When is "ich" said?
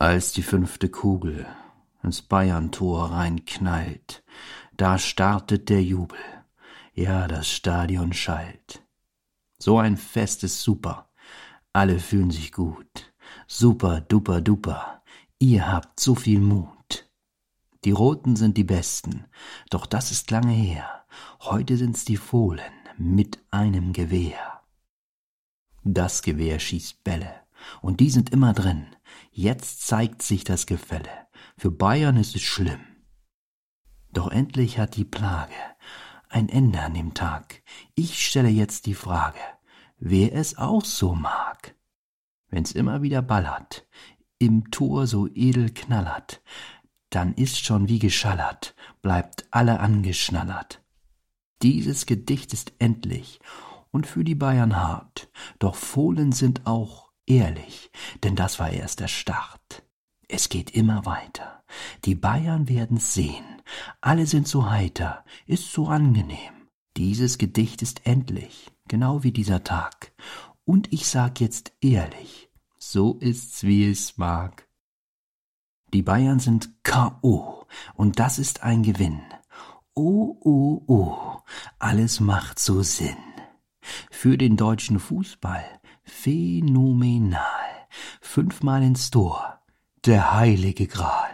37.94-38.26, 70.92-71.06